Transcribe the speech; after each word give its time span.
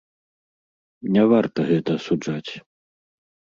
Не 1.17 1.23
варта 1.33 1.59
гэта 1.69 1.89
асуджаць. 2.01 2.51